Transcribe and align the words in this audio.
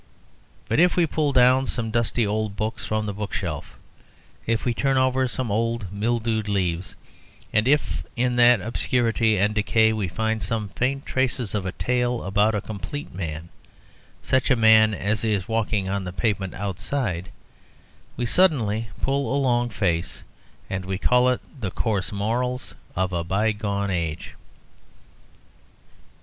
But 0.67 0.79
if 0.79 0.95
we 0.95 1.05
pull 1.05 1.31
down 1.31 1.67
some 1.67 1.91
dusty 1.91 2.25
old 2.25 2.55
books 2.55 2.83
from 2.85 3.05
the 3.05 3.13
bookshelf, 3.13 3.77
if 4.47 4.65
we 4.65 4.73
turn 4.73 4.97
over 4.97 5.27
some 5.27 5.51
old 5.51 5.93
mildewed 5.93 6.47
leaves, 6.47 6.95
and 7.53 7.67
if 7.67 8.03
in 8.15 8.35
that 8.37 8.61
obscurity 8.61 9.37
and 9.37 9.53
decay 9.53 9.93
we 9.93 10.07
find 10.07 10.41
some 10.41 10.69
faint 10.69 11.05
traces 11.05 11.53
of 11.53 11.67
a 11.67 11.71
tale 11.73 12.23
about 12.23 12.55
a 12.55 12.61
complete 12.61 13.13
man, 13.13 13.49
such 14.23 14.49
a 14.49 14.55
man 14.55 14.95
as 14.95 15.23
is 15.23 15.47
walking 15.47 15.87
on 15.87 16.03
the 16.03 16.11
pavement 16.11 16.55
outside, 16.55 17.29
we 18.17 18.25
suddenly 18.25 18.89
pull 19.03 19.31
a 19.31 19.37
long 19.37 19.69
face, 19.69 20.23
and 20.67 20.83
we 20.83 20.97
call 20.97 21.29
it 21.29 21.41
the 21.61 21.69
coarse 21.69 22.11
morals 22.11 22.73
of 22.95 23.13
a 23.13 23.23
bygone 23.23 23.91
age. 23.91 24.33